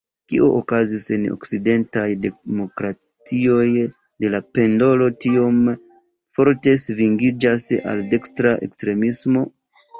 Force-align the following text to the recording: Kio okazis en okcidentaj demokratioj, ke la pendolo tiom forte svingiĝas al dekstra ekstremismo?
Kio 0.31 0.45
okazis 0.59 1.03
en 1.17 1.25
okcidentaj 1.33 2.05
demokratioj, 2.23 3.67
ke 4.17 4.33
la 4.37 4.41
pendolo 4.59 5.11
tiom 5.27 5.61
forte 6.41 6.77
svingiĝas 6.87 7.71
al 7.95 8.05
dekstra 8.17 8.59
ekstremismo? 8.71 9.49